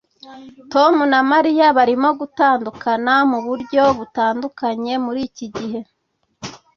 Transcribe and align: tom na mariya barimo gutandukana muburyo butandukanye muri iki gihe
tom 0.73 0.93
na 1.11 1.19
mariya 1.31 1.65
barimo 1.77 2.09
gutandukana 2.19 3.13
muburyo 3.31 3.83
butandukanye 3.99 4.93
muri 5.05 5.19
iki 5.29 5.45
gihe 5.55 5.79